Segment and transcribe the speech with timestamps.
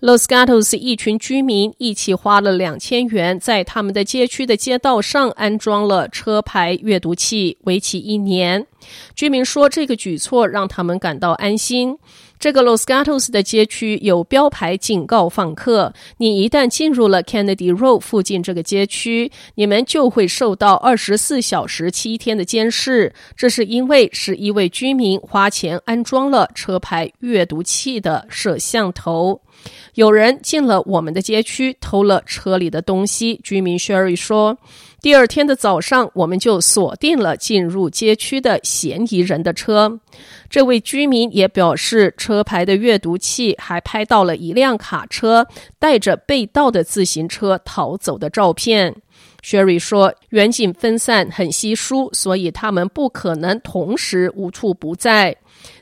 [0.00, 8.66] Los Gatos 一群居民一起花了两千元，在他们的街区的街道上安装了车牌阅读器，为期一年。
[9.14, 11.96] 居民说，这个举措让他们感到安心。
[12.38, 23.14] 这个 Los Gatos 的街区有标牌警告访客：你一旦进入了 Kennedy Road 附近这个街区，你们就会受到二十四小时七天的监视。
[23.34, 29.40] 这是因为十一位居民花钱安装了车牌阅读器的摄像头。
[29.94, 33.40] 有人进了我们的街区，偷了车里的东西。
[33.42, 34.58] 居民 Sherry 说，
[35.00, 40.00] 第二天的早上，我们就锁定了进入街区的嫌疑人的车。
[40.48, 45.46] 这位居民也表示，车牌的阅读器还拍到了一辆卡车
[45.78, 48.94] 带着被盗的自行车逃走的照片。
[49.46, 55.36] Sherry 说，远景分散很稀疏，所以他们不可能同时无处不在。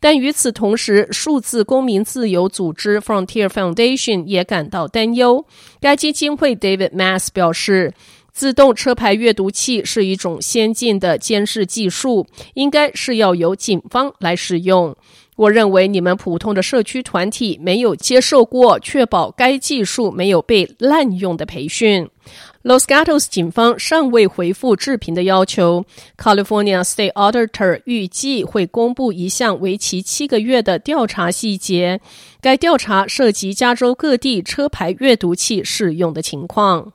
[0.00, 5.44] 但与此同时，数字公民自由组织 Frontier Foundation 也感到担忧。
[5.78, 7.92] 该基金会 David Mass 表示，
[8.32, 14.96] 自动车牌阅读器是一种先进的监视技术，应该是要由警方来使用。
[15.36, 22.08] 我认为你们普通的社区团体没有接受过确保该技术没有被滥用的培训。
[22.62, 25.86] Los Gatos 警方尚未回复置评的要求。
[26.18, 32.02] California State Auditor 预计会公布一项为期七个月的调查细节。
[32.42, 36.92] 该调查涉及加州各地车牌阅读器适用的情况。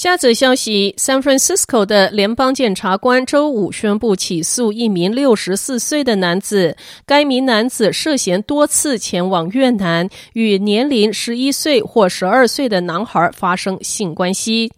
[0.00, 6.74] 下则消息：San Francisco 的联邦检察官周五宣布起诉一名六十四岁的男子。
[7.04, 14.72] 该名男子涉嫌多次前往越南，与年龄十一岁或十二岁的男孩发生性关系。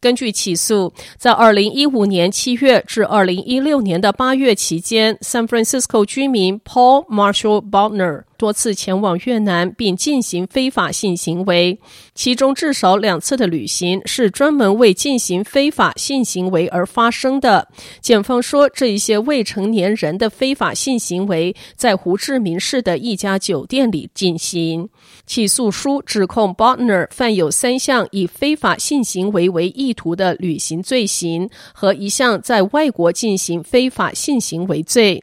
[0.00, 11.78] 根据起诉，在二零一五年七月至二零一六年的八月期间，San Francisco 居民 Paul Marshall Baldner 多次前往越南并进行非法性行为，
[12.14, 17.68] 其中至少两次的旅行是专门为进行非法性行为而发生的。
[18.00, 24.88] 检方说，这一些未成年人的非法性行为在胡志明市的一家酒店里进行。
[25.26, 35.22] 起诉书指控 Baldner 犯有三项以非法性行为为意图的旅行罪行和一项在外国进行非法性行为罪。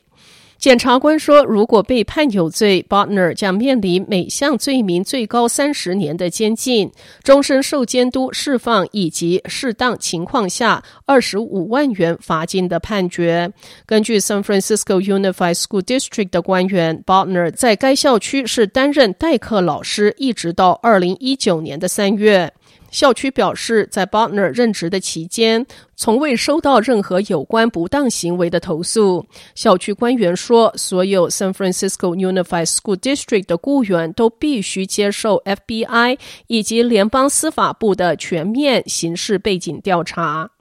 [0.61, 6.91] 检察官说，如果被判有罪，Baldner 将面临每项罪名最高三十年的监禁、
[7.23, 13.51] 终身受监督释放以及适当情况下二十五万元罚金的判决。
[13.87, 22.53] 根据 San Francisco Unified School District 的官员，Baldner 在该校区是担任代课老师，一直到二零一九年的三月。
[22.91, 25.65] 校区表示，在 Butner 任职的期间，
[25.95, 29.25] 从未收到任何有关不当行为的投诉。
[29.55, 40.51] 校区官员说，所有 San Francisco Unified School District 的雇员都必须接受 FBI 以及联邦司法部的全面刑事背景调查。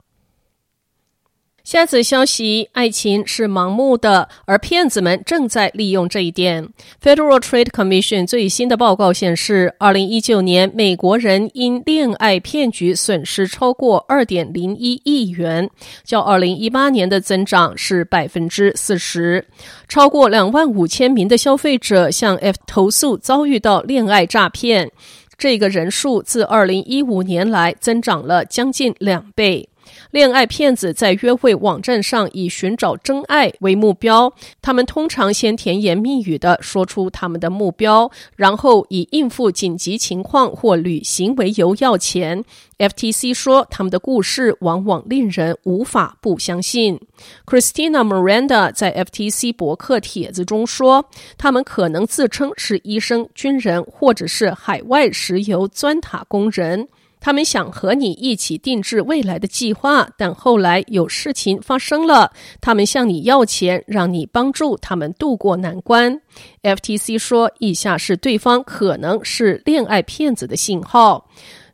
[1.71, 6.67] 下则消息：爱情是盲目的，而骗子们正在利用这一点。
[7.01, 15.69] Federal Trade Commission 最新的报告显示，二零一九年美国人因恋爱骗局损失超过二点零一亿元，
[16.03, 19.47] 较二零一八年的增长是百分之四十。
[19.87, 24.91] 超过两万五千名的消费者向 F 投诉遭遇到恋爱诈骗，
[25.37, 29.69] 这个人数自二零一五年来增长了将近两倍。
[30.11, 42.43] 恋爱骗子在约会网站上以寻找真爱为目标，他们通常先甜言蜜语地说出他们的目标，然后以应付紧急情况或旅行为由要钱。
[42.77, 46.99] FTC 说，他们的故事往往令人无法不相信。
[47.45, 51.05] Christina Miranda 在 FTC 博客帖子中说，
[51.37, 56.89] 他们可能自称是医生、军人或者是海外石油钻塔工人。
[57.21, 62.33] 他们想和你一起定制未来的计划，但后来有事情发生了。
[62.59, 66.19] 他们向你要钱，让你帮助他们渡过难关。
[66.63, 71.29] FTC 说，以下是对方可能是恋爱骗子的信号：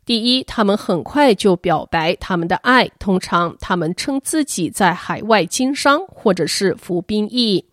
[0.06, 7.64] 第一，他们很快就表白他们的爱，通常他们称自己在海外经商或者是服兵役。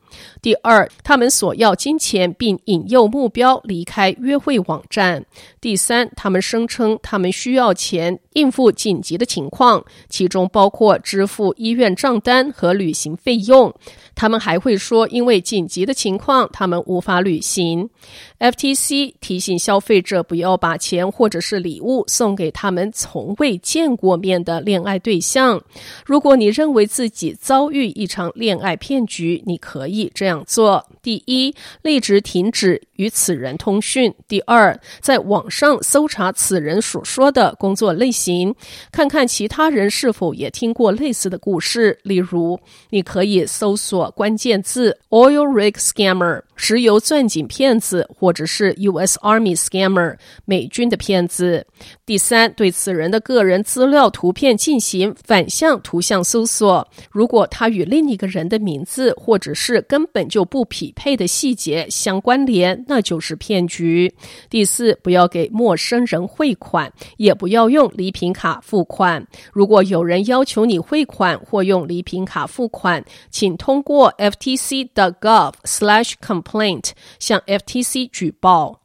[0.42, 5.24] 第二，他们索要金钱并引诱目标离开约会网站。
[5.60, 13.74] 第三，他们声称他们需要钱应付紧急的情况，其中包括支付医院账单和旅行费用。
[14.14, 17.90] 他们还会说，因为紧急的情况，他们无法旅行。
[18.38, 25.60] FTC 提醒消费者不要把钱或者是礼物送给他们从未见过面的恋爱对象。
[26.04, 31.52] 如果你认为自己遭遇一场恋爱骗局，你可以这样做：第一，
[31.82, 38.54] 立即停止与此人通讯；第二，在网上搜查此人所说的工作类型，
[38.92, 41.98] 看看其他人是否也听过类似的故事。
[42.02, 42.58] 例如，
[42.90, 49.18] 你可以搜索关键字 “oil rig scammer”（ 石油钻井骗子）或者是 U.S.
[49.20, 51.66] Army scammer 美军的骗子。
[52.06, 64.14] 第三，对此人的个人资料图片进行反向图像搜索，如果他与另一个人的名字或者是根本就不匹配的细节相关联，那就是骗局。
[64.48, 69.26] 第四，不要给陌生人汇款，也不要用礼品卡付款。
[69.52, 76.12] 如果有人要求你汇款或用礼品卡付款，请通过 FTC.gov/slash
[76.43, 78.81] ftc.gov/complaint 向 FTC 举报。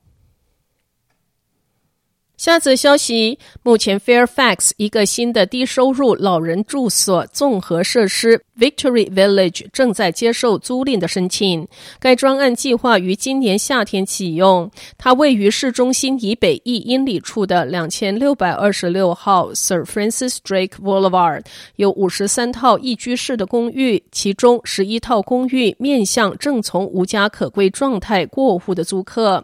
[2.40, 11.68] 下则消息：目前 Fairfax 一个新的低收入老人住所综合设施 Victory Village 正在接受租赁的申请。
[12.00, 14.72] 该专案计划于今年夏天启用。
[14.98, 21.44] 它位于市中心以北一英里处的两千六百二十六号 Sir Francis Drake Boulevard，
[21.76, 29.44] 有五十三套一居室的公寓，其中十一套公寓面向正从无家可归状态过户的租客。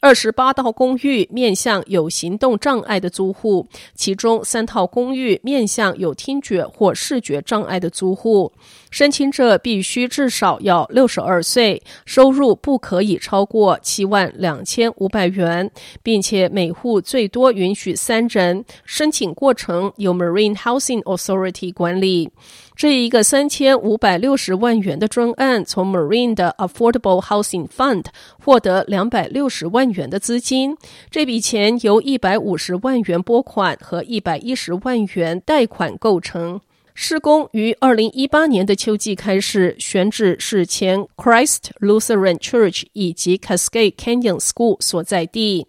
[0.00, 8.52] 二十八套公寓面向有行动障碍的租户，其中三套公寓面向有听觉或视觉障碍的租户。
[8.90, 15.70] 申请者必须至少要六十二岁，收入不可以超过七万两千五百元，
[16.02, 18.64] 并且每户最多允许三人。
[18.84, 22.30] 申请过程由 Marine Housing Authority 管理。
[22.76, 28.04] 这一个三千五百六十万元的专案，从 Marine 的 Affordable Housing Fund
[28.38, 30.76] 获得两百六十万元的资金。
[31.10, 36.60] 这笔钱由一百五十万元拨款和一百一十万元贷款构成。
[36.92, 45.66] 施工于二零一八年的秋季开始，选址是前 Christ Lutheran Church 以及 Cascade Canyon School 所在地。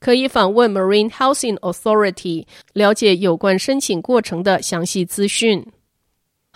[0.00, 5.64] 可以访问 Marine Housing Authority，了解有关申请过程的详细资讯。